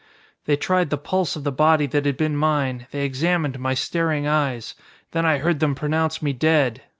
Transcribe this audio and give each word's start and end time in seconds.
They 0.45 0.55
tried 0.55 0.89
the 0.89 0.97
pulse 0.97 1.35
of 1.35 1.43
the 1.43 1.51
body 1.51 1.85
that 1.85 2.07
had 2.07 2.17
been 2.17 2.35
mine, 2.35 2.87
they 2.89 3.05
examined 3.05 3.59
my 3.59 3.75
staring 3.75 4.25
eyes. 4.25 4.73
Then 5.11 5.27
I 5.27 5.37
heard 5.37 5.59
them 5.59 5.75
pronounce 5.75 6.23
me 6.23 6.33
dead. 6.33 6.81